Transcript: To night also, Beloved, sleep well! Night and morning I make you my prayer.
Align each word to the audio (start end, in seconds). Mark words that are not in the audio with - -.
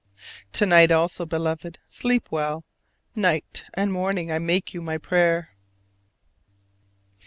To 0.53 0.65
night 0.65 0.91
also, 0.91 1.27
Beloved, 1.27 1.77
sleep 1.87 2.31
well! 2.31 2.65
Night 3.13 3.65
and 3.75 3.93
morning 3.93 4.31
I 4.31 4.39
make 4.39 4.73
you 4.73 4.81
my 4.81 4.97
prayer. 4.97 5.51